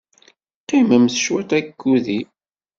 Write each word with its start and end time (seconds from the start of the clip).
Qqimemt 0.61 1.19
cwit 1.23 1.51
akked-i. 1.59 2.19